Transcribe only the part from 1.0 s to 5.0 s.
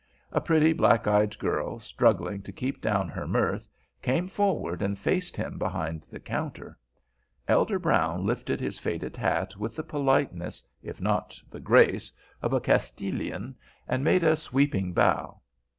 eyed girl, struggling to keep down her mirth, came forward and